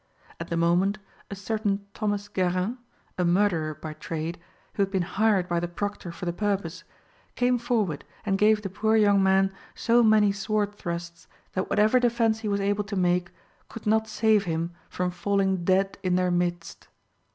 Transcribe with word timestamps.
At 0.39 0.47
the 0.47 0.57
moment, 0.57 0.97
a 1.29 1.35
certain 1.35 1.85
Thomas 1.93 2.27
Guérin, 2.27 2.77
a 3.19 3.23
murderer 3.23 3.75
by 3.75 3.93
trade, 3.93 4.39
who 4.73 4.81
had 4.81 4.89
been 4.89 5.03
hired 5.03 5.47
by 5.47 5.59
the 5.59 5.67
Proctor 5.67 6.11
for 6.11 6.25
the 6.25 6.33
purpose, 6.33 6.83
came 7.35 7.59
forward 7.59 8.03
and 8.25 8.39
gave 8.39 8.63
the 8.63 8.69
poor 8.71 8.95
young 8.97 9.21
man 9.21 9.53
so 9.75 10.01
many 10.01 10.31
sword 10.31 10.73
thrusts 10.73 11.27
that 11.53 11.69
whatever 11.69 11.99
defence 11.99 12.39
he 12.39 12.47
was 12.47 12.61
able 12.61 12.83
to 12.85 12.95
make 12.95 13.29
could 13.69 13.85
not 13.85 14.07
save 14.07 14.45
him 14.45 14.71
from 14.89 15.11
falling 15.11 15.63
dead 15.65 15.99
in 16.01 16.15
their 16.15 16.31
midst. 16.31 16.87